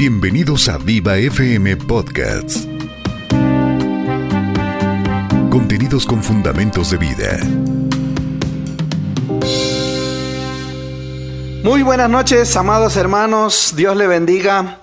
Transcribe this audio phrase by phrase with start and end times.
[0.00, 2.66] Bienvenidos a Viva FM Podcasts.
[5.50, 7.38] Contenidos con fundamentos de vida.
[11.62, 13.74] Muy buenas noches, amados hermanos.
[13.76, 14.80] Dios le bendiga.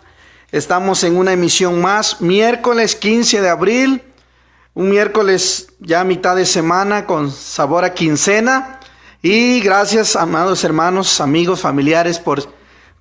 [0.51, 4.04] Estamos en una emisión más, miércoles 15 de abril,
[4.75, 8.81] un miércoles ya mitad de semana con sabor a quincena.
[9.23, 12.47] Y gracias, amados hermanos, amigos, familiares, por,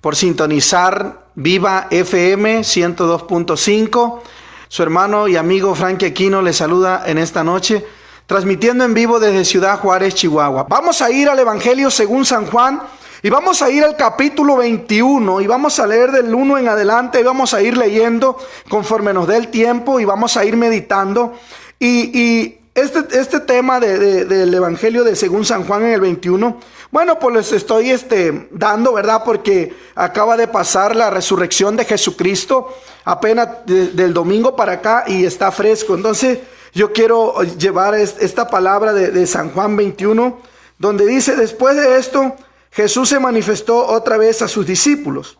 [0.01, 4.21] por sintonizar Viva FM 102.5.
[4.69, 7.85] Su hermano y amigo Frank Aquino le saluda en esta noche,
[8.25, 10.65] transmitiendo en vivo desde Ciudad Juárez, Chihuahua.
[10.67, 12.81] Vamos a ir al Evangelio según San Juan
[13.21, 17.19] y vamos a ir al capítulo 21 y vamos a leer del 1 en adelante
[17.19, 21.37] y vamos a ir leyendo conforme nos dé el tiempo y vamos a ir meditando.
[21.79, 26.59] Y, este, este, tema del Evangelio de según San Juan en el 21,
[26.91, 29.23] bueno, pues les estoy este, dando, ¿verdad?
[29.25, 35.51] Porque acaba de pasar la resurrección de Jesucristo apenas del domingo para acá y está
[35.51, 35.95] fresco.
[35.95, 36.39] Entonces
[36.73, 40.37] yo quiero llevar esta palabra de, de San Juan 21,
[40.77, 42.35] donde dice, después de esto,
[42.69, 45.39] Jesús se manifestó otra vez a sus discípulos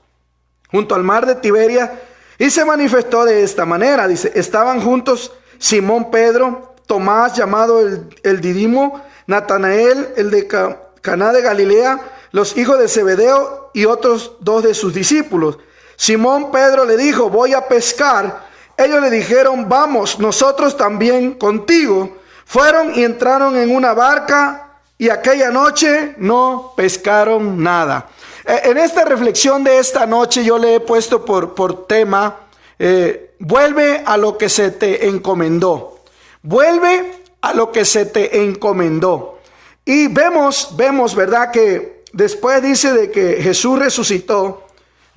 [0.72, 2.02] junto al mar de Tiberia
[2.40, 4.08] y se manifestó de esta manera.
[4.08, 10.48] Dice, estaban juntos Simón Pedro, Tomás llamado el, Didimo, Natanael, el de
[11.02, 12.00] Caná de Galilea,
[12.32, 15.60] los hijos de Zebedeo y otros dos de sus discípulos.
[15.98, 18.48] Simón Pedro le dijo, voy a pescar.
[18.78, 22.18] Ellos le dijeron, vamos, nosotros también contigo.
[22.46, 28.08] Fueron y entraron en una barca y aquella noche no pescaron nada.
[28.46, 32.38] Eh, en esta reflexión de esta noche yo le he puesto por, por tema,
[32.80, 35.97] eh, vuelve a lo que se te encomendó.
[36.48, 39.42] Vuelve a lo que se te encomendó.
[39.84, 41.52] Y vemos, vemos, ¿verdad?
[41.52, 44.66] Que después dice de que Jesús resucitó,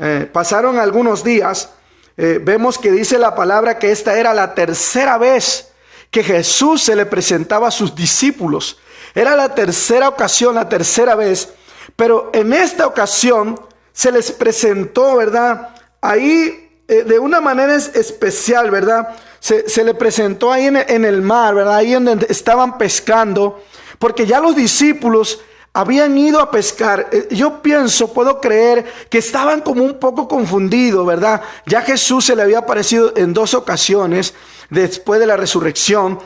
[0.00, 1.70] eh, pasaron algunos días,
[2.16, 5.70] eh, vemos que dice la palabra que esta era la tercera vez
[6.10, 8.80] que Jesús se le presentaba a sus discípulos.
[9.14, 11.50] Era la tercera ocasión, la tercera vez,
[11.94, 13.60] pero en esta ocasión
[13.92, 15.76] se les presentó, ¿verdad?
[16.00, 19.16] Ahí eh, de una manera especial, ¿verdad?
[19.40, 21.76] Se, le presentó ahí en, el mar, ¿verdad?
[21.76, 23.62] Ahí donde estaban pescando,
[23.98, 25.40] porque ya los discípulos
[25.72, 27.08] habían ido a pescar.
[27.10, 31.40] Eh, yo pienso, puedo creer que estaban como un poco confundidos, ¿verdad?
[31.66, 34.34] Ya Jesús se le había aparecido en dos ocasiones
[34.68, 36.18] después de la resurrección,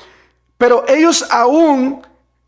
[0.58, 2.02] pero ellos aún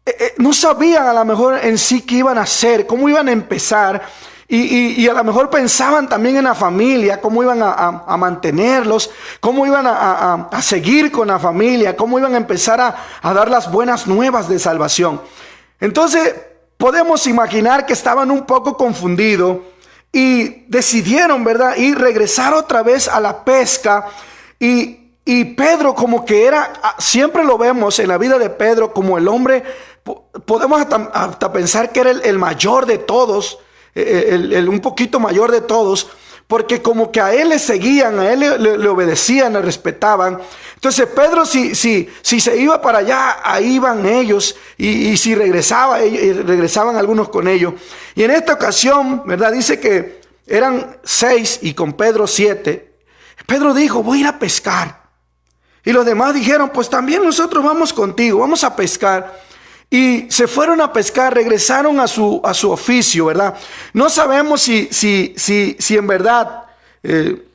[0.05, 3.29] eh, eh, no sabían a lo mejor en sí qué iban a hacer, cómo iban
[3.29, 4.03] a empezar.
[4.49, 9.87] Y, a lo mejor pensaban también en la familia, cómo iban a, mantenerlos, cómo iban
[9.89, 14.59] a, seguir con la familia, cómo iban a empezar a, dar las buenas nuevas de
[14.59, 15.21] salvación.
[15.81, 16.35] Entonces
[16.77, 19.59] podemos imaginar que estaban un poco confundidos
[20.13, 21.77] y decidieron, ¿verdad?
[21.77, 24.07] Y regresar otra vez a la pesca.
[24.61, 29.19] Y, y Pedro como que era, siempre lo vemos en la vida de Pedro como
[29.19, 29.65] el hombre,
[30.45, 33.59] podemos hasta, pensar que era el mayor de todos
[33.97, 36.09] el, un poquito mayor de todos,
[36.47, 40.39] porque como que a él le seguían, a él le, obedecían, le respetaban.
[40.75, 45.99] Entonces Pedro si, si, si se iba para allá, ahí iban ellos, y, si regresaba,
[45.99, 47.75] regresaban algunos con ellos.
[48.15, 49.53] Y en esta ocasión, ¿verdad?
[49.53, 52.95] Dice que eran seis y con Pedro siete.
[53.47, 55.07] Pedro dijo, voy a ir a pescar.
[55.85, 59.46] Y los demás dijeron, pues también nosotros vamos contigo, vamos a pescar.
[59.89, 63.55] Y se fueron a pescar, regresaron a su, a su oficio, ¿verdad?
[63.93, 66.65] No sabemos si, si, si, si en verdad,
[67.03, 67.47] eh,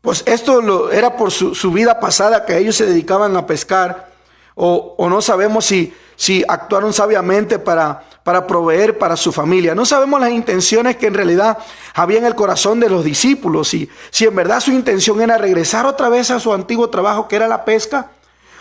[0.00, 4.12] pues esto lo, era por su, vida pasada que ellos se dedicaban a pescar,
[4.54, 9.74] o, no sabemos si, si actuaron sabiamente para, para proveer para su familia.
[9.74, 11.58] No sabemos las intenciones que en realidad
[11.92, 15.84] había en el corazón de los discípulos, y si en verdad su intención era regresar
[15.84, 18.10] otra vez a su antiguo trabajo que era la pesca,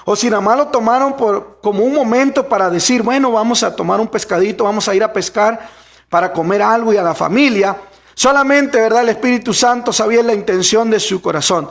[0.05, 3.75] o si nada más lo tomaron por, como un momento para decir, bueno, vamos a
[3.75, 5.69] tomar un pescadito, vamos a ir a pescar
[6.09, 7.77] para comer algo y a la familia.
[8.13, 9.01] Solamente, ¿verdad?
[9.01, 11.69] El Espíritu Santo sabía la intención de su corazón.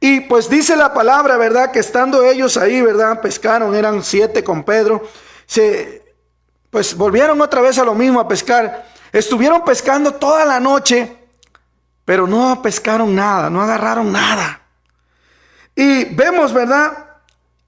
[0.00, 1.70] Y pues dice la palabra, ¿verdad?
[1.70, 3.20] Que estando ellos ahí, ¿verdad?
[3.20, 5.02] Pescaron, eran siete con Pedro.
[5.46, 6.02] Se,
[6.70, 8.86] pues volvieron otra vez a lo mismo, a pescar.
[9.12, 11.18] Estuvieron pescando toda la noche,
[12.04, 14.62] pero no pescaron nada, no agarraron nada.
[15.76, 17.11] Y vemos, ¿verdad?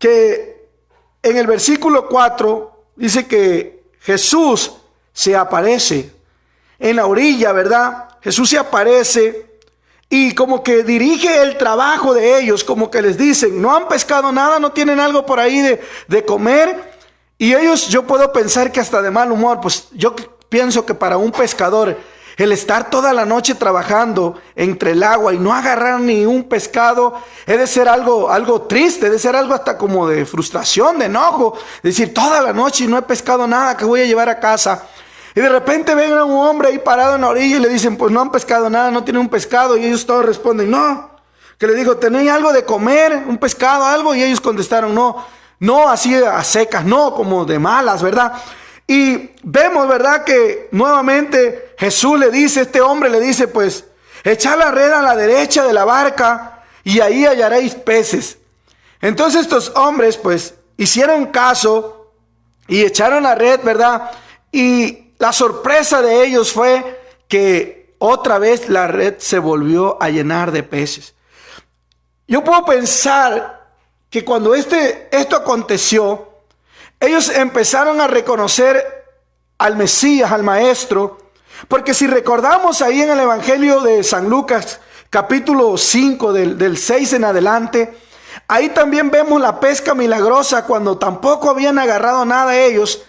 [0.04, 0.68] Que
[1.22, 4.70] en el versículo 4 dice que Jesús
[5.14, 6.12] se aparece
[6.78, 8.10] en la orilla, ¿verdad?
[8.20, 9.46] Jesús se aparece
[10.10, 14.30] y como que dirige el trabajo de ellos, como que les dicen, no han pescado
[14.30, 16.98] nada, no tienen algo por ahí de, de comer.
[17.38, 20.14] Y ellos, yo puedo pensar que hasta de mal humor, pues yo
[20.50, 21.96] pienso que para un pescador
[22.36, 27.14] el estar toda la noche trabajando entre el agua y no agarrar ni un pescado,
[27.46, 31.56] es de ser algo, algo triste, de ser algo hasta como de frustración, de enojo.
[31.82, 34.84] decir, toda la noche y no he pescado nada que voy a llevar a casa.
[35.34, 37.96] Y de repente ven a un hombre ahí parado en la orilla y le dicen,
[37.96, 39.76] pues no han pescado nada, no tienen un pescado.
[39.76, 41.10] Y ellos todos responden, no.
[41.58, 43.24] Que le digo, ¿tenéis algo de comer?
[43.26, 44.14] ¿Un pescado, algo?
[44.14, 45.24] Y ellos contestaron, no.
[45.58, 48.32] No así a secas, no como de malas, ¿verdad?
[48.86, 50.24] Y vemos, ¿verdad?
[50.24, 53.84] Que nuevamente Jesús le dice, este hombre le dice, pues,
[54.22, 58.38] echad la red a la derecha de la barca y ahí hallaréis peces.
[59.00, 62.12] Entonces estos hombres, pues, hicieron caso
[62.68, 64.10] y echaron la red, ¿verdad?
[64.52, 70.52] Y la sorpresa de ellos fue que otra vez la red se volvió a llenar
[70.52, 71.14] de peces.
[72.26, 73.68] Yo puedo pensar
[74.10, 76.28] que cuando este, esto aconteció,
[77.00, 79.04] ellos empezaron a reconocer
[79.58, 81.18] al Mesías, al Maestro,
[81.68, 84.80] porque si recordamos ahí en el Evangelio de San Lucas,
[85.10, 87.96] capítulo 5, del, del 6 en adelante,
[88.48, 93.04] ahí también vemos la pesca milagrosa cuando tampoco habían agarrado nada ellos.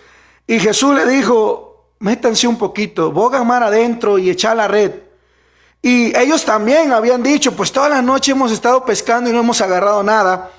[0.48, 4.92] Y Jesús le dijo, métanse un poquito, boga mar adentro y echa la red.
[5.82, 9.62] Y ellos también habían dicho, pues toda la noche hemos estado pescando y no hemos
[9.62, 10.52] agarrado nada.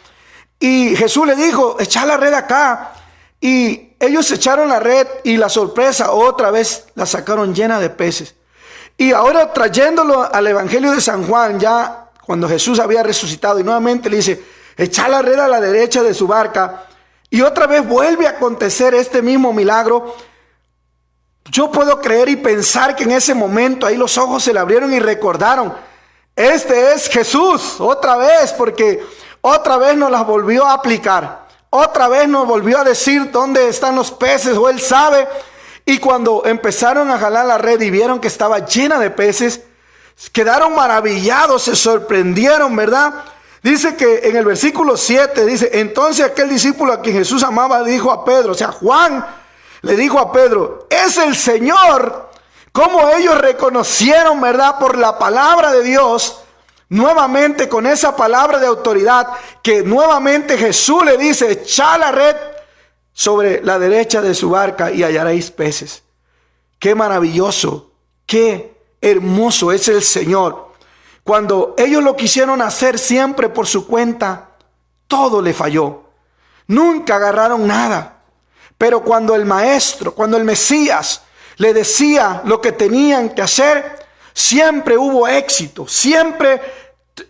[0.58, 2.92] Y Jesús le dijo, echa la red acá.
[3.40, 8.34] Y ellos echaron la red y la sorpresa otra vez la sacaron llena de peces.
[8.98, 14.10] Y ahora trayéndolo al Evangelio de San Juan, ya cuando Jesús había resucitado y nuevamente
[14.10, 14.42] le dice,
[14.76, 16.84] echa la red a la derecha de su barca.
[17.30, 20.14] Y otra vez vuelve a acontecer este mismo milagro.
[21.50, 24.92] Yo puedo creer y pensar que en ese momento ahí los ojos se le abrieron
[24.92, 25.74] y recordaron,
[26.34, 29.02] este es Jesús, otra vez, porque
[29.40, 31.45] otra vez nos las volvió a aplicar.
[31.76, 35.28] Otra vez nos volvió a decir dónde están los peces o él sabe.
[35.84, 39.60] Y cuando empezaron a jalar la red y vieron que estaba llena de peces,
[40.32, 43.12] quedaron maravillados, se sorprendieron, ¿verdad?
[43.62, 48.10] Dice que en el versículo 7 dice, entonces aquel discípulo a quien Jesús amaba dijo
[48.10, 49.26] a Pedro, o sea, Juan
[49.82, 52.30] le dijo a Pedro, es el Señor.
[52.72, 54.78] Como ellos reconocieron, ¿verdad?
[54.78, 56.40] Por la palabra de Dios
[56.88, 59.28] Nuevamente con esa palabra de autoridad
[59.62, 62.36] que nuevamente Jesús le dice, echa la red
[63.12, 66.04] sobre la derecha de su barca y hallaréis peces.
[66.78, 67.92] Qué maravilloso,
[68.24, 70.72] qué hermoso es el Señor.
[71.24, 74.50] Cuando ellos lo quisieron hacer siempre por su cuenta,
[75.08, 76.04] todo le falló.
[76.68, 78.22] Nunca agarraron nada.
[78.78, 81.22] Pero cuando el maestro, cuando el Mesías
[81.56, 84.05] le decía lo que tenían que hacer,
[84.36, 86.60] Siempre hubo éxito, siempre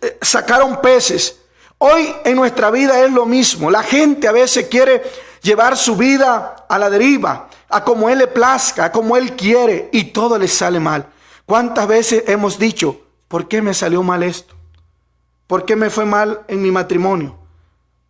[0.01, 1.39] eh, sacaron peces.
[1.77, 3.71] Hoy en nuestra vida es lo mismo.
[3.71, 5.03] La gente a veces quiere
[5.41, 9.87] llevar su vida a la deriva, a como Él le plazca, a como Él quiere,
[9.93, 11.07] y todo le sale mal.
[11.45, 12.99] ¿Cuántas veces hemos dicho,
[13.29, 14.53] ¿por qué me salió mal esto?
[15.47, 17.37] ¿Por qué me fue mal en mi matrimonio?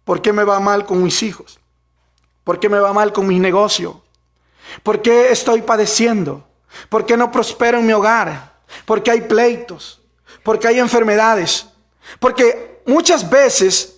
[0.05, 1.59] ¿Por qué me va mal con mis hijos?
[2.43, 4.01] ¿Por qué me va mal con mi negocio?
[4.81, 6.47] ¿Por qué estoy padeciendo?
[6.89, 8.56] ¿Por qué no prospero en mi hogar?
[8.85, 10.01] Porque hay pleitos,
[10.43, 11.67] porque hay enfermedades,
[12.19, 13.95] porque muchas veces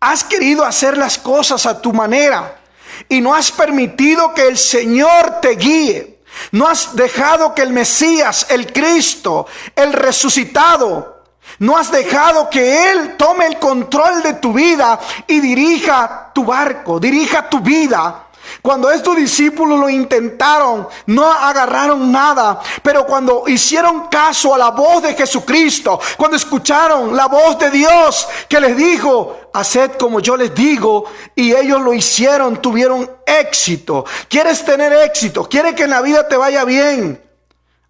[0.00, 2.60] has querido hacer las cosas a tu manera
[3.08, 6.20] y no has permitido que el Señor te guíe.
[6.50, 9.46] No has dejado que el Mesías, el Cristo,
[9.76, 11.22] el resucitado,
[11.58, 16.98] no has dejado que Él tome el control de tu vida y dirija tu barco,
[16.98, 18.26] dirija tu vida.
[18.60, 22.60] Cuando estos discípulos lo intentaron, no agarraron nada.
[22.82, 28.28] Pero cuando hicieron caso a la voz de Jesucristo, cuando escucharon la voz de Dios
[28.48, 31.04] que les dijo, haced como yo les digo,
[31.34, 34.04] y ellos lo hicieron, tuvieron éxito.
[34.28, 35.48] ¿Quieres tener éxito?
[35.48, 37.22] ¿Quieres que en la vida te vaya bien?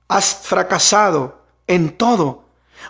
[0.08, 2.41] Has fracasado en todo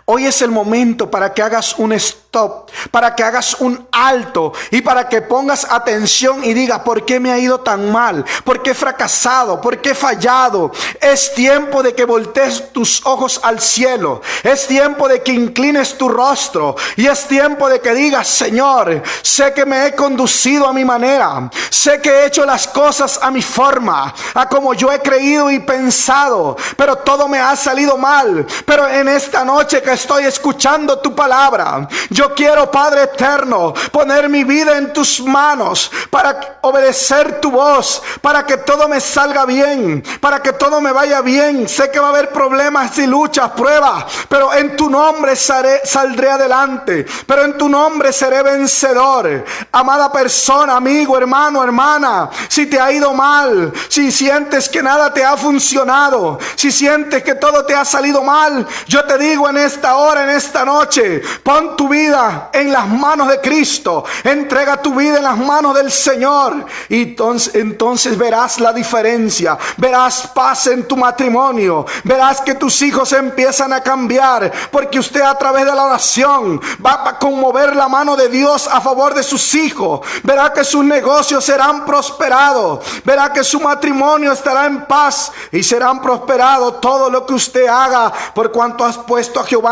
[0.05, 4.81] Hoy es el momento para que hagas un stop, para que hagas un alto y
[4.81, 8.25] para que pongas atención y diga, ¿por qué me ha ido tan mal?
[8.43, 9.61] ¿Por qué he fracasado?
[9.61, 10.71] ¿Por qué he fallado?
[10.99, 14.21] Es tiempo de que voltees tus ojos al cielo.
[14.43, 16.75] Es tiempo de que inclines tu rostro.
[16.97, 21.49] Y es tiempo de que digas, Señor, sé que me he conducido a mi manera.
[21.69, 25.59] Sé que he hecho las cosas a mi forma, a como yo he creído y
[25.59, 26.57] pensado.
[26.75, 28.45] Pero todo me ha salido mal.
[28.65, 31.87] Pero en esta noche que estoy escuchando tu palabra.
[32.09, 38.45] Yo quiero, Padre eterno, poner mi vida en tus manos para obedecer tu voz, para
[38.45, 41.67] que todo me salga bien, para que todo me vaya bien.
[41.67, 47.05] Sé que va a haber problemas y luchas, pruebas, pero en tu nombre saldré adelante,
[47.27, 49.43] pero en tu nombre seré vencedor.
[49.71, 55.23] Amada persona, amigo, hermano, hermana, si te ha ido mal, si sientes que nada te
[55.23, 59.97] ha funcionado, si sientes que todo te ha salido mal, yo te digo en esta
[59.97, 65.17] hora, en esta noche, pon tu vida en las manos de Cristo, entrega tu vida
[65.17, 66.65] en las manos del Señor.
[66.89, 73.11] Y entonces, entonces verás la diferencia, verás paz en tu matrimonio, verás que tus hijos
[73.13, 78.15] empiezan a cambiar, porque usted a través de la oración va a conmover la mano
[78.15, 83.43] de Dios a favor de sus hijos, verá que sus negocios serán prosperados, verá que
[83.43, 88.11] su matrimonio estará en paz y serán prosperados todo lo que usted haga.
[88.33, 89.62] Por cuanto has puesto a Jehová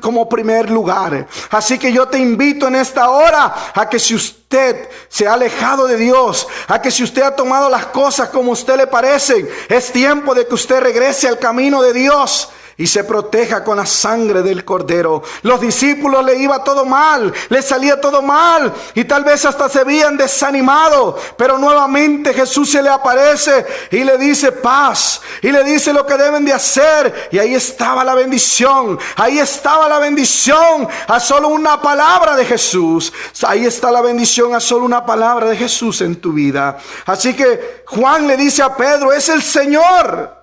[0.00, 1.26] como primer lugar.
[1.50, 5.86] Así que yo te invito en esta hora a que si usted se ha alejado
[5.86, 9.92] de Dios, a que si usted ha tomado las cosas como usted le parecen, es
[9.92, 12.50] tiempo de que usted regrese al camino de Dios
[12.80, 15.22] y se proteja con la sangre del cordero.
[15.42, 19.80] Los discípulos le iba todo mal, le salía todo mal y tal vez hasta se
[19.80, 25.92] habían desanimado, pero nuevamente Jesús se le aparece y le dice paz y le dice
[25.92, 31.20] lo que deben de hacer y ahí estaba la bendición, ahí estaba la bendición a
[31.20, 33.12] solo una palabra de Jesús,
[33.46, 36.78] ahí está la bendición a solo una palabra de Jesús en tu vida.
[37.04, 40.39] Así que Juan le dice a Pedro, es el Señor.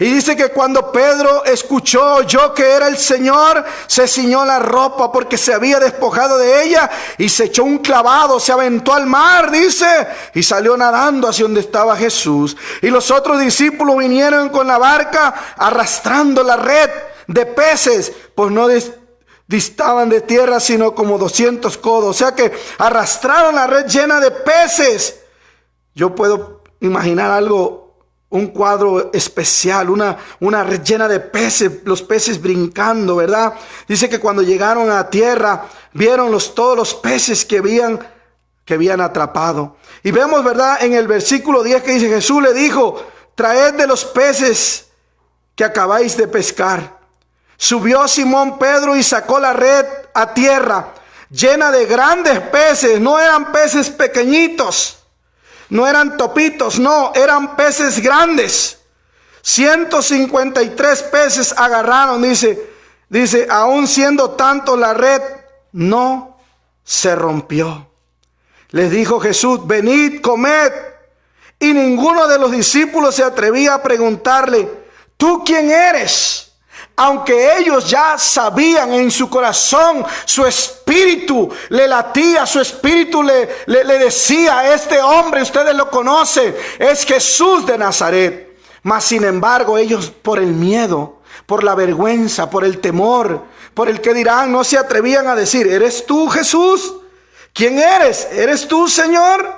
[0.00, 5.10] Y dice que cuando Pedro escuchó yo que era el Señor, se ciñó la ropa
[5.10, 6.88] porque se había despojado de ella
[7.18, 11.60] y se echó un clavado, se aventó al mar, dice, y salió nadando hacia donde
[11.60, 12.56] estaba Jesús.
[12.80, 16.90] Y los otros discípulos vinieron con la barca arrastrando la red
[17.26, 18.68] de peces, pues no
[19.48, 22.10] distaban de tierra sino como 200 codos.
[22.10, 25.22] O sea que arrastraron la red llena de peces.
[25.92, 27.87] Yo puedo imaginar algo
[28.30, 33.54] un cuadro especial, una, una red llena de peces, los peces brincando, ¿verdad?
[33.86, 37.98] Dice que cuando llegaron a tierra, vieron los, todos los peces que habían,
[38.64, 39.76] que habían atrapado.
[40.02, 40.82] Y vemos, ¿verdad?
[40.82, 43.02] En el versículo 10 que dice, Jesús le dijo,
[43.34, 44.88] traed de los peces
[45.54, 46.98] que acabáis de pescar.
[47.56, 50.92] Subió Simón Pedro y sacó la red a tierra,
[51.30, 54.98] llena de grandes peces, no eran peces pequeñitos
[55.70, 58.78] no eran topitos, no, eran peces grandes.
[59.42, 62.70] 153 peces agarraron, dice,
[63.08, 65.22] dice, aún siendo tanto la red,
[65.72, 66.38] no
[66.84, 67.88] se rompió.
[68.70, 70.72] Les dijo Jesús, venid, comed.
[71.58, 74.68] Y ninguno de los discípulos se atrevía a preguntarle,
[75.16, 76.48] ¿tú quién eres?
[77.00, 80.77] aunque ellos ya sabían en su corazón, su espíritu
[81.68, 87.78] le latía, su espíritu le, le, decía, este hombre, ustedes lo conocen, es Jesús de
[87.78, 88.58] Nazaret.
[88.82, 94.00] Mas sin embargo, ellos por el miedo, por la vergüenza, por el temor, por el
[94.00, 96.94] que dirán, no se atrevían a decir, ¿eres tú Jesús?
[97.52, 98.28] ¿Quién eres?
[98.32, 99.54] ¿Eres tú Señor?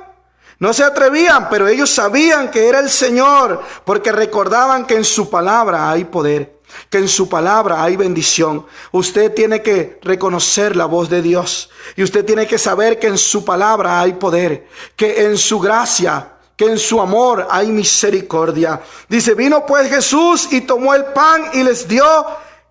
[0.59, 5.31] No se atrevían, pero ellos sabían que era el Señor, porque recordaban que en su
[5.31, 8.67] palabra hay poder que en su palabra hay bendición.
[8.93, 13.19] Usted tiene que reconocer la voz de Dios y usted tiene que saber que en
[13.19, 18.81] su palabra hay poder, que en su gracia, que en su amor hay misericordia.
[19.09, 22.05] Dice, vino pues Jesús y tomó el pan y les dio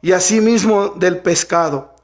[0.01, 1.95] y asimismo del pescado.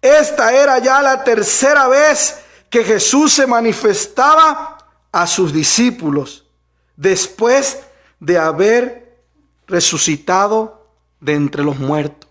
[0.00, 2.36] Esta era ya la tercera vez
[2.68, 4.78] que Jesús se manifestaba
[5.12, 6.44] a sus discípulos
[6.96, 7.78] después
[8.20, 9.18] de haber
[9.66, 10.83] resucitado
[11.24, 12.28] de entre los muertos.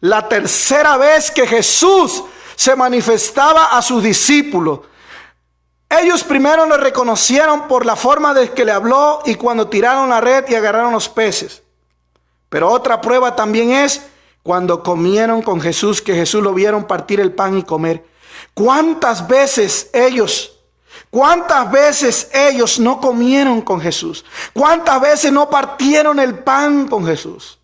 [0.00, 2.22] La tercera vez que Jesús
[2.54, 4.80] se manifestaba a sus discípulos.
[5.88, 10.20] Ellos primero lo reconocieron por la forma de que le habló y cuando tiraron la
[10.20, 11.62] red y agarraron los peces.
[12.48, 14.02] Pero otra prueba también es
[14.42, 18.04] cuando comieron con Jesús, que Jesús lo vieron partir el pan y comer.
[18.52, 20.58] ¿Cuántas veces ellos,
[21.10, 24.24] cuántas veces ellos no comieron con Jesús?
[24.52, 27.58] ¿Cuántas veces no partieron el pan con Jesús?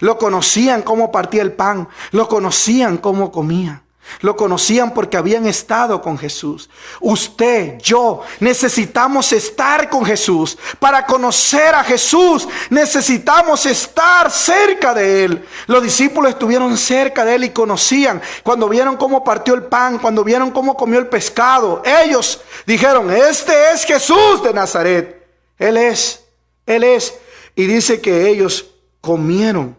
[0.00, 3.82] Lo conocían cómo partía el pan, lo conocían cómo comía.
[4.20, 6.70] Lo conocían porque habían estado con Jesús.
[7.00, 10.56] Usted, yo, necesitamos estar con Jesús.
[10.78, 15.46] Para conocer a Jesús, necesitamos estar cerca de Él.
[15.66, 18.22] Los discípulos estuvieron cerca de Él y conocían.
[18.42, 23.72] Cuando vieron cómo partió el pan, cuando vieron cómo comió el pescado, ellos dijeron, este
[23.72, 25.26] es Jesús de Nazaret.
[25.58, 26.24] Él es,
[26.64, 27.14] Él es.
[27.54, 28.66] Y dice que ellos
[29.00, 29.76] comieron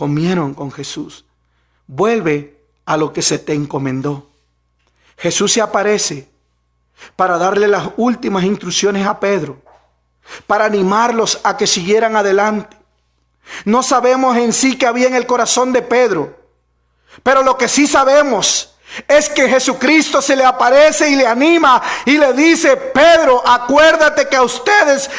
[0.00, 1.26] comieron con Jesús.
[1.86, 4.30] vuelve a lo que se te encomendó.
[5.18, 6.26] Jesús se aparece
[7.16, 9.60] para darle las últimas instrucciones a Pedro,
[10.46, 12.78] para animarlos a que siguieran adelante.
[13.66, 16.34] No sabemos en sí qué había en el corazón de Pedro,
[17.22, 18.74] pero lo que sí sabemos
[19.06, 24.36] es que Jesucristo se le aparece y le anima y le dice, Pedro, acuérdate que
[24.36, 25.10] a ustedes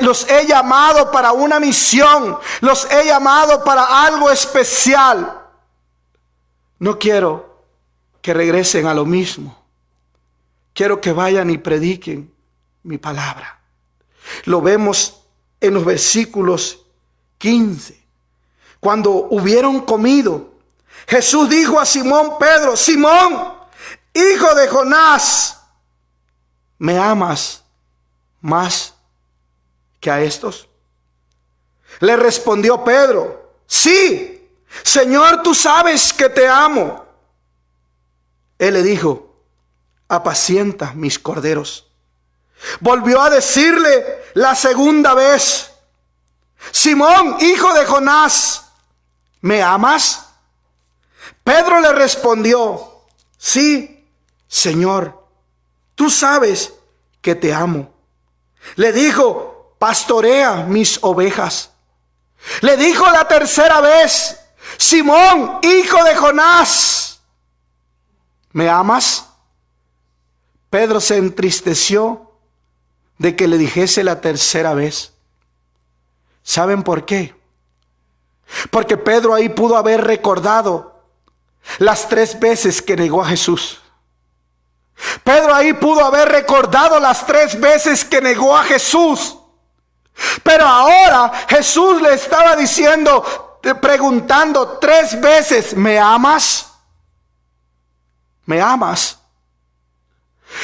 [0.00, 5.40] los he llamado para una misión, los he llamado para algo especial.
[6.78, 7.62] No quiero
[8.20, 9.64] que regresen a lo mismo.
[10.72, 12.32] Quiero que vayan y prediquen
[12.82, 13.60] mi palabra.
[14.44, 15.22] Lo vemos
[15.60, 16.80] en los versículos
[17.38, 18.02] 15.
[18.80, 20.53] Cuando hubieron comido,
[21.06, 23.54] Jesús dijo a Simón Pedro, Simón,
[24.12, 25.60] hijo de Jonás,
[26.78, 27.62] ¿me amas
[28.40, 28.94] más
[30.00, 30.68] que a estos?
[32.00, 34.50] Le respondió Pedro, sí,
[34.82, 37.04] Señor, tú sabes que te amo.
[38.58, 39.36] Él le dijo,
[40.08, 41.86] apacienta mis corderos.
[42.80, 45.70] Volvió a decirle la segunda vez,
[46.70, 48.64] Simón, hijo de Jonás,
[49.40, 50.23] ¿me amas?
[51.44, 53.02] Pedro le respondió,
[53.36, 54.08] sí,
[54.48, 55.26] Señor,
[55.94, 56.72] tú sabes
[57.20, 57.92] que te amo.
[58.76, 61.70] Le dijo, pastorea mis ovejas.
[62.62, 64.40] Le dijo la tercera vez,
[64.78, 67.20] Simón, hijo de Jonás,
[68.52, 69.26] ¿me amas?
[70.70, 72.32] Pedro se entristeció
[73.18, 75.12] de que le dijese la tercera vez.
[76.42, 77.34] ¿Saben por qué?
[78.70, 80.93] Porque Pedro ahí pudo haber recordado
[81.78, 83.80] las tres veces que negó a Jesús.
[85.22, 89.36] Pedro ahí pudo haber recordado las tres veces que negó a Jesús.
[90.42, 96.70] Pero ahora Jesús le estaba diciendo, preguntando tres veces, ¿me amas?
[98.46, 99.18] ¿Me amas?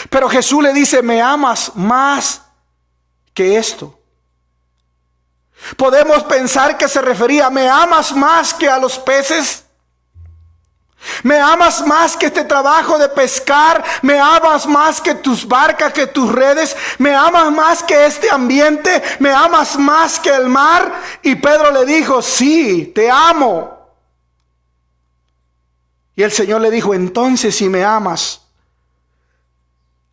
[0.09, 2.43] Pero Jesús le dice, ¿me amas más
[3.35, 3.99] que esto?
[5.77, 9.65] Podemos pensar que se refería, ¿me amas más que a los peces?
[11.23, 13.83] Me amas más que este trabajo de pescar.
[14.03, 16.77] Me amas más que tus barcas, que tus redes.
[16.99, 19.03] Me amas más que este ambiente.
[19.19, 20.93] Me amas más que el mar.
[21.23, 23.79] Y Pedro le dijo, sí, te amo.
[26.17, 28.43] Y el Señor le dijo, entonces si me amas,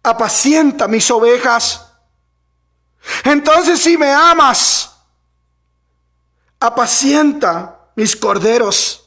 [0.03, 1.85] apacienta mis ovejas.
[3.23, 4.93] Entonces si me amas,
[6.59, 9.06] apacienta mis corderos.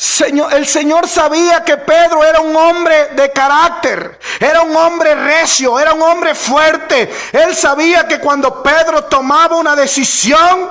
[0.00, 5.78] Señor, el Señor sabía que Pedro era un hombre de carácter, era un hombre recio,
[5.78, 7.12] era un hombre fuerte.
[7.32, 10.70] Él sabía que cuando Pedro tomaba una decisión,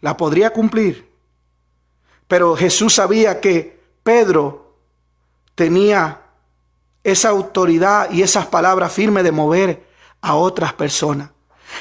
[0.00, 1.10] la podría cumplir.
[2.28, 4.76] Pero Jesús sabía que Pedro
[5.56, 6.20] tenía
[7.02, 9.84] esa autoridad y esas palabras firmes de mover
[10.20, 11.30] a otras personas.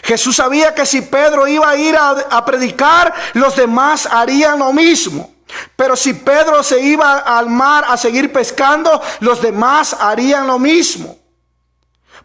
[0.01, 4.73] Jesús sabía que si Pedro iba a ir a, a predicar, los demás harían lo
[4.73, 5.35] mismo.
[5.75, 11.17] Pero si Pedro se iba al mar a seguir pescando, los demás harían lo mismo.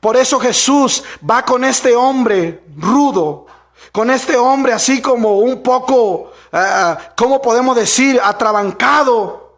[0.01, 3.47] Por eso Jesús va con este hombre rudo,
[3.93, 8.21] con este hombre así como un poco, uh, ¿cómo podemos decir?
[8.23, 9.55] Atrabancado.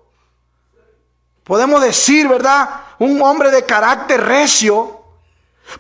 [1.43, 2.69] Podemos decir, ¿verdad?
[2.99, 4.96] Un hombre de carácter recio.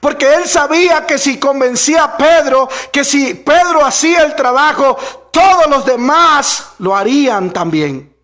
[0.00, 4.96] Porque él sabía que si convencía a Pedro, que si Pedro hacía el trabajo,
[5.30, 8.14] todos los demás lo harían también.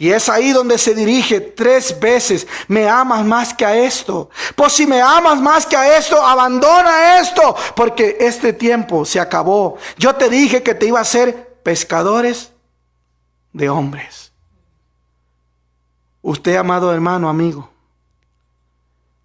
[0.00, 4.30] Y es ahí donde se dirige tres veces, me amas más que a esto.
[4.56, 9.76] Pues si me amas más que a esto, abandona esto, porque este tiempo se acabó.
[9.98, 12.50] Yo te dije que te iba a ser pescadores
[13.52, 14.32] de hombres.
[16.22, 17.70] Usted, amado hermano, amigo,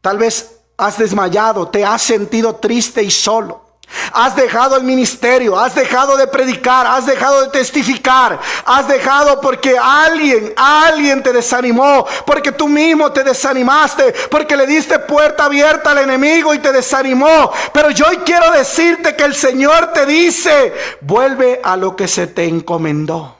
[0.01, 3.65] tal vez has desmayado, te has sentido triste y solo.
[4.11, 9.77] Has dejado el ministerio, has dejado de predicar, has dejado de testificar, has dejado porque
[9.77, 15.99] alguien, alguien te desanimó, porque tú mismo te desanimaste, porque le diste puerta abierta al
[15.99, 17.51] enemigo y te desanimó.
[17.73, 22.27] Pero yo hoy quiero decirte que el Señor te dice, vuelve a lo que se
[22.27, 23.34] te encomendó.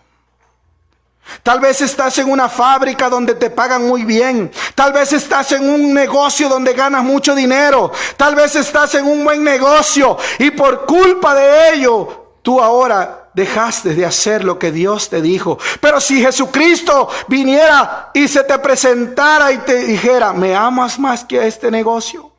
[1.44, 4.52] Tal vez estás en una fábrica donde te pagan muy bien.
[4.74, 7.92] Tal vez estás en un negocio donde ganas mucho dinero.
[8.18, 13.96] Tal vez estás en un buen negocio y por culpa de ello tú ahora dejaste
[13.96, 15.58] de hacer lo que Dios te dijo.
[15.82, 21.40] Pero si Jesucristo viniera y se te presentara y te dijera, ¿me amas más que
[21.40, 22.32] a este negocio?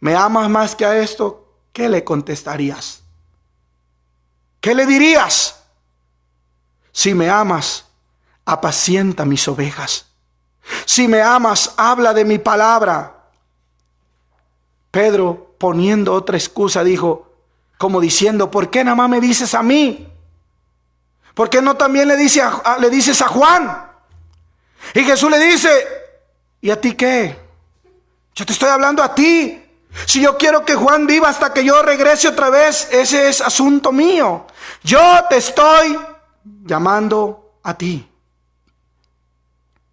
[0.00, 1.48] ¿Me amas más que a esto?
[1.72, 3.02] ¿Qué le contestarías?
[4.60, 5.63] ¿Qué le dirías?
[6.94, 7.86] Si me amas,
[8.44, 10.06] apacienta mis ovejas.
[10.84, 13.16] Si me amas, habla de mi palabra.
[14.92, 17.32] Pedro, poniendo otra excusa, dijo,
[17.78, 20.08] como diciendo, ¿por qué nada más me dices a mí?
[21.34, 23.90] ¿Por qué no también le, le dices a Juan?
[24.94, 25.68] Y Jesús le dice,
[26.60, 27.36] ¿y a ti qué?
[28.36, 29.60] Yo te estoy hablando a ti.
[30.06, 33.90] Si yo quiero que Juan viva hasta que yo regrese otra vez, ese es asunto
[33.90, 34.46] mío.
[34.84, 35.98] Yo te estoy
[36.44, 38.08] llamando a ti.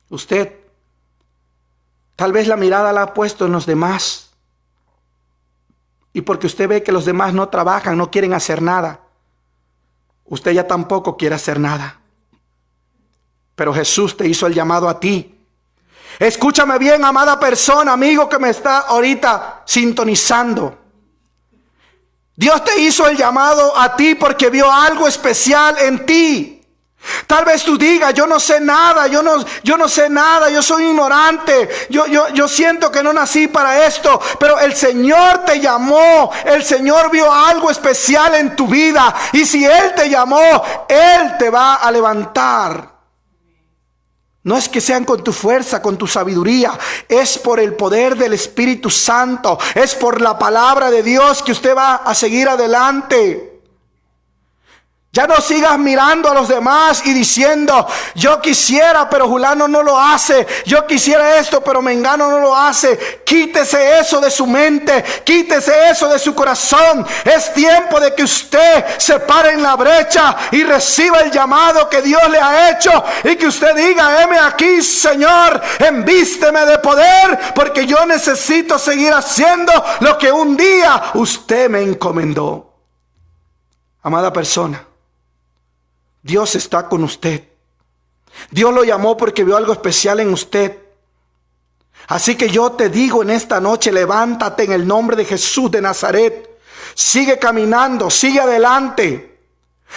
[0.09, 0.57] Usted
[2.15, 4.31] tal vez la mirada la ha puesto en los demás.
[6.13, 8.99] Y porque usted ve que los demás no trabajan, no quieren hacer nada,
[10.25, 11.99] usted ya tampoco quiere hacer nada.
[13.55, 15.37] Pero Jesús te hizo el llamado a ti.
[16.19, 20.80] Escúchame bien, amada persona, amigo que me está ahorita sintonizando.
[22.41, 26.59] Dios te hizo el llamado a ti porque vio algo especial en ti.
[27.27, 30.63] Tal vez tú digas, yo no sé nada, yo no, yo no sé nada, yo
[30.63, 35.59] soy ignorante, yo, yo, yo siento que no nací para esto, pero el Señor te
[35.59, 41.37] llamó, el Señor vio algo especial en tu vida y si Él te llamó, Él
[41.37, 42.90] te va a levantar.
[44.43, 46.77] No es que sean con tu fuerza, con tu sabiduría,
[47.07, 51.75] es por el poder del Espíritu Santo, es por la palabra de Dios que usted
[51.75, 53.50] va a seguir adelante.
[55.13, 59.99] Ya no sigas mirando a los demás y diciendo, yo quisiera, pero Julano no lo
[59.99, 60.47] hace.
[60.65, 63.21] Yo quisiera esto, pero Mengano no lo hace.
[63.25, 67.05] Quítese eso de su mente, quítese eso de su corazón.
[67.25, 72.01] Es tiempo de que usted se pare en la brecha y reciba el llamado que
[72.01, 73.03] Dios le ha hecho.
[73.25, 79.73] Y que usted diga, heme aquí, Señor, envísteme de poder, porque yo necesito seguir haciendo
[79.99, 82.77] lo que un día usted me encomendó.
[84.03, 84.87] Amada persona.
[86.21, 87.47] Dios está con usted.
[88.49, 90.77] Dios lo llamó porque vio algo especial en usted.
[92.07, 95.81] Así que yo te digo en esta noche, levántate en el nombre de Jesús de
[95.81, 96.49] Nazaret.
[96.93, 99.30] Sigue caminando, sigue adelante.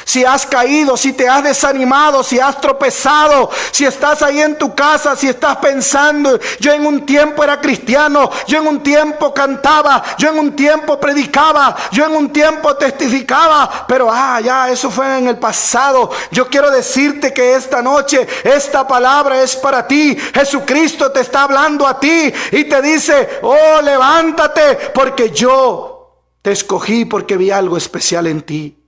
[0.04, 4.74] Si has caído, si te has desanimado, si has tropezado, si estás ahí en tu
[4.74, 10.02] casa, si estás pensando, yo en un tiempo era cristiano, yo en un tiempo cantaba,
[10.18, 15.18] yo en un tiempo predicaba, yo en un tiempo testificaba, pero ah, ya eso fue
[15.18, 16.11] en el pasado.
[16.30, 20.16] Yo quiero decirte que esta noche esta palabra es para ti.
[20.35, 25.94] Jesucristo te está hablando a ti y te dice, oh, levántate porque yo
[26.42, 28.84] te escogí porque vi algo especial en ti.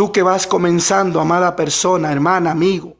[0.00, 2.99] Tú que vas comenzando, amada persona, hermana, amigo.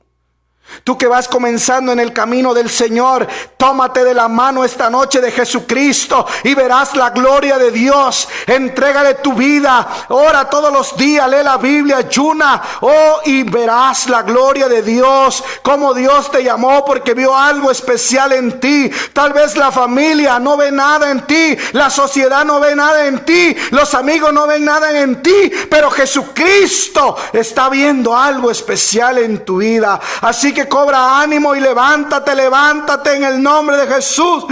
[0.85, 5.21] Tú que vas comenzando en el camino del Señor, tómate de la mano esta noche
[5.21, 8.29] de Jesucristo y verás la gloria de Dios.
[8.47, 14.23] Entrégale tu vida, ora todos los días, lee la Biblia, ayuna, oh, y verás la
[14.23, 18.91] gloria de Dios, como Dios te llamó porque vio algo especial en ti.
[19.13, 23.25] Tal vez la familia no ve nada en ti, la sociedad no ve nada en
[23.25, 29.45] ti, los amigos no ven nada en ti, pero Jesucristo está viendo algo especial en
[29.45, 30.01] tu vida.
[30.23, 34.45] Así que cobra ánimo y levántate, levántate en el nombre de Jesús.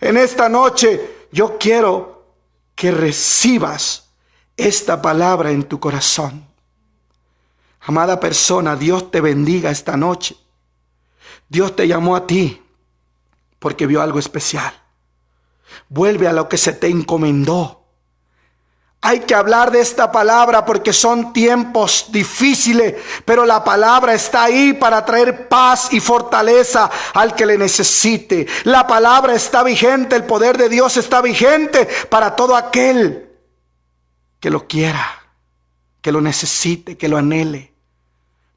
[0.00, 2.24] En esta noche yo quiero
[2.74, 4.10] que recibas
[4.56, 6.46] esta palabra en tu corazón.
[7.80, 10.36] Amada persona, Dios te bendiga esta noche.
[11.48, 12.62] Dios te llamó a ti
[13.58, 14.72] porque vio algo especial.
[15.88, 17.83] Vuelve a lo que se te encomendó.
[19.06, 22.94] Hay que hablar de esta palabra porque son tiempos difíciles,
[23.26, 28.46] pero la palabra está ahí para traer paz y fortaleza al que le necesite.
[28.62, 33.28] La palabra está vigente, el poder de Dios está vigente para todo aquel
[34.40, 35.06] que lo quiera,
[36.00, 37.73] que lo necesite, que lo anhele.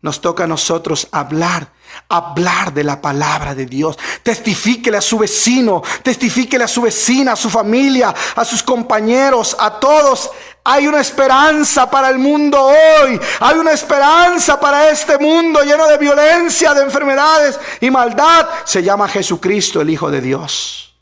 [0.02, 1.72] Nos toca a nosotros hablar,
[2.08, 3.98] hablar de la palabra de Dios.
[4.22, 9.80] Testifíquele a su vecino, testifíquele a su vecina, a su familia, a sus compañeros, a
[9.80, 10.30] todos.
[10.64, 13.20] Hay una esperanza para el mundo hoy.
[13.40, 18.48] Hay una esperanza para este mundo lleno de violencia, de enfermedades y maldad.
[18.66, 20.96] Se llama Jesucristo, el Hijo de Dios.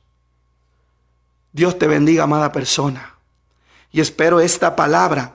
[1.51, 3.15] Dios te bendiga, amada persona.
[3.91, 5.33] Y espero esta palabra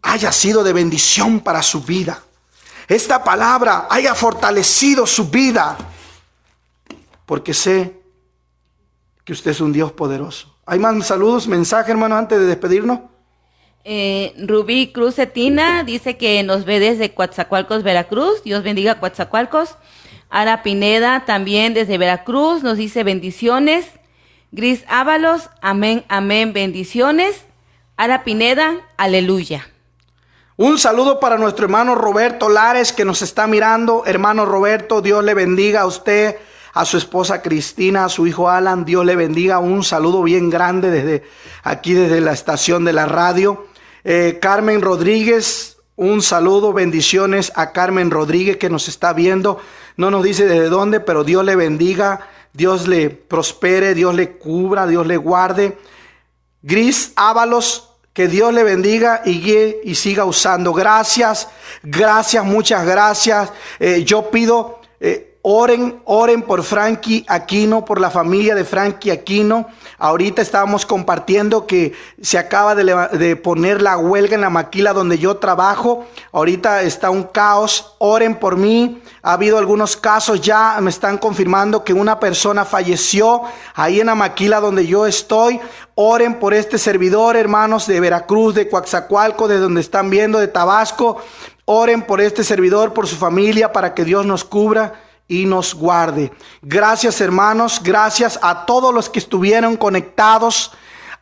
[0.00, 2.22] haya sido de bendición para su vida
[2.90, 5.78] esta palabra haya fortalecido su vida.
[7.24, 8.00] Porque sé
[9.24, 10.56] que usted es un Dios poderoso.
[10.66, 13.00] ¿Hay más saludos, mensajes, hermano, antes de despedirnos?
[13.84, 18.42] Eh, Rubí Cruz Cetina dice que nos ve desde Coatzacoalcos, Veracruz.
[18.42, 19.76] Dios bendiga Coatzacoalcos.
[20.28, 23.86] Ara Pineda también desde Veracruz nos dice bendiciones.
[24.52, 27.44] Gris Ábalos, amén, amén, bendiciones.
[27.96, 29.68] Ara Pineda, aleluya.
[30.60, 34.02] Un saludo para nuestro hermano Roberto Lares que nos está mirando.
[34.04, 36.36] Hermano Roberto, Dios le bendiga a usted,
[36.74, 38.84] a su esposa Cristina, a su hijo Alan.
[38.84, 39.58] Dios le bendiga.
[39.58, 41.22] Un saludo bien grande desde
[41.62, 43.68] aquí, desde la estación de la radio.
[44.04, 49.60] Eh, Carmen Rodríguez, un saludo, bendiciones a Carmen Rodríguez que nos está viendo.
[49.96, 54.86] No nos dice desde dónde, pero Dios le bendiga, Dios le prospere, Dios le cubra,
[54.86, 55.78] Dios le guarde.
[56.60, 57.89] Gris Ábalos,
[58.20, 60.74] que Dios le bendiga y guíe y siga usando.
[60.74, 61.48] Gracias,
[61.82, 63.50] gracias, muchas gracias.
[63.78, 64.78] Eh, yo pido...
[65.00, 69.68] Eh, Oren, oren por Frankie Aquino, por la familia de Frankie Aquino.
[69.96, 75.38] Ahorita estábamos compartiendo que se acaba de, poner la huelga en la maquila donde yo
[75.38, 76.04] trabajo.
[76.30, 77.94] Ahorita está un caos.
[77.96, 79.00] Oren por mí.
[79.22, 80.78] Ha habido algunos casos ya.
[80.80, 83.42] Me están confirmando que una persona falleció
[83.74, 85.60] ahí en la maquila donde yo estoy.
[85.94, 91.18] Oren por este servidor, hermanos de Veracruz, de Coaxacualco, de donde están viendo, de Tabasco.
[91.66, 94.94] Oren por este servidor, por su familia, para que Dios nos cubra
[95.28, 96.32] y nos guarde.
[96.60, 100.72] Gracias hermanos, gracias a todos los que estuvieron conectados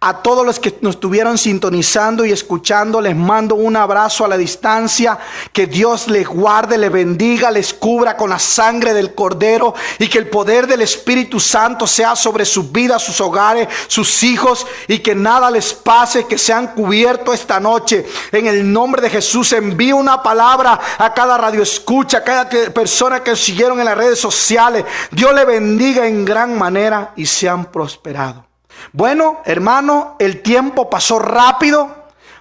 [0.01, 4.37] a todos los que nos estuvieron sintonizando y escuchando, les mando un abrazo a la
[4.37, 5.19] distancia.
[5.53, 10.19] Que Dios les guarde, les bendiga, les cubra con la sangre del Cordero y que
[10.19, 15.17] el poder del Espíritu Santo sea sobre sus vidas, sus hogares, sus hijos y que
[15.17, 18.07] nada les pase, que sean cubiertos esta noche.
[18.31, 23.25] En el nombre de Jesús envío una palabra a cada radio escucha, a cada persona
[23.25, 24.85] que siguieron en las redes sociales.
[25.11, 28.48] Dios le bendiga en gran manera y sean prosperados.
[28.93, 31.89] Bueno, hermano, el tiempo pasó rápido,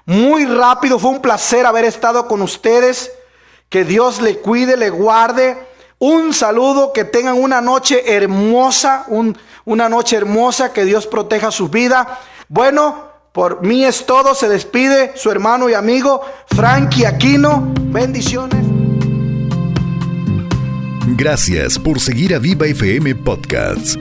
[0.06, 1.00] muy rápido.
[1.00, 3.12] Fue un placer haber estado con ustedes.
[3.70, 5.58] Que Dios le cuide, le guarde.
[6.00, 9.06] Un saludo, que tengan una noche hermosa,
[9.66, 12.20] una noche hermosa, que Dios proteja su vida.
[12.48, 14.34] Bueno, por mí es todo.
[14.36, 16.22] Se despide su hermano y amigo
[16.56, 17.74] Frankie Aquino.
[17.82, 18.64] Bendiciones.
[21.18, 23.98] Gracias por seguir a Viva FM Podcasts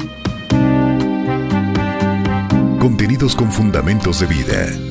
[2.87, 4.86] contenidos con fundamentos de vida.